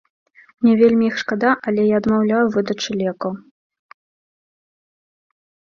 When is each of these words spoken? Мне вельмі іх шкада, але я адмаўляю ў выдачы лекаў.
Мне 0.63 0.71
вельмі 0.81 1.05
іх 1.09 1.15
шкада, 1.23 1.51
але 1.71 1.81
я 1.93 2.01
адмаўляю 2.03 2.41
ў 2.41 2.57
выдачы 2.57 2.99
лекаў. 3.03 3.39